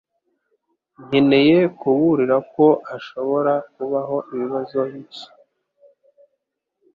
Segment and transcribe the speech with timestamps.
[1.07, 5.25] Nkeneye kuburira ko hashobora kubaho ibibazo bike.